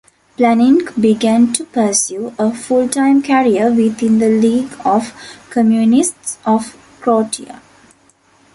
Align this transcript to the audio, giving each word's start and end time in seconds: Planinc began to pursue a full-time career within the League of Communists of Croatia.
Planinc 0.35 0.99
began 0.99 1.53
to 1.53 1.63
pursue 1.63 2.33
a 2.39 2.51
full-time 2.51 3.21
career 3.21 3.69
within 3.71 4.17
the 4.17 4.29
League 4.29 4.71
of 4.83 5.13
Communists 5.51 6.39
of 6.43 6.75
Croatia. 7.01 7.61